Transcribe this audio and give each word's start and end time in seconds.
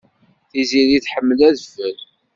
Tiziri 0.49 0.99
tḥemmel 1.05 1.39
adfel. 1.49 1.97